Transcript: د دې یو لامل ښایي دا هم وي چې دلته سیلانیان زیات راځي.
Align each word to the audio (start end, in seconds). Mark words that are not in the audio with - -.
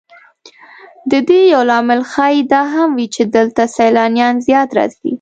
د 1.11 1.13
دې 1.27 1.41
یو 1.53 1.61
لامل 1.69 2.01
ښایي 2.11 2.41
دا 2.51 2.61
هم 2.73 2.89
وي 2.97 3.07
چې 3.15 3.23
دلته 3.35 3.61
سیلانیان 3.75 4.35
زیات 4.47 4.69
راځي. 4.77 5.07